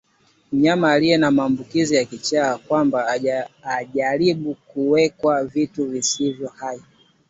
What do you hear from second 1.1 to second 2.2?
na maambukizi ya